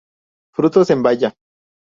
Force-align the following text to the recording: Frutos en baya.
Frutos 0.55 0.89
en 0.89 1.03
baya. 1.03 1.31